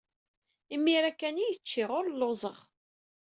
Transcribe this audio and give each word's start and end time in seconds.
Imir-a 0.75 1.11
kan 1.19 1.37
ay 1.43 1.53
cciɣ. 1.57 1.89
Ur 1.97 2.05
lluẓeɣ. 2.11 2.57